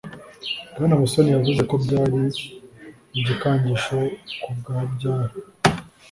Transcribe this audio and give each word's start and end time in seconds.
bwana 0.73 0.95
musoni 1.01 1.29
yavuze 1.35 1.61
ko 1.69 1.75
byari 1.83 2.19
igikangisho 3.19 3.97
kubwa 4.43 4.69
habyara 4.79 5.35